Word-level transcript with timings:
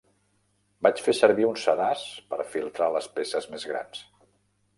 Vaig 0.87 1.01
fer 1.07 1.13
servir 1.17 1.45
un 1.49 1.59
sedàs 1.65 2.07
per 2.33 2.41
filtrar 2.55 2.89
les 2.97 3.11
peces 3.21 3.51
més 3.55 3.69
grans. 3.75 4.03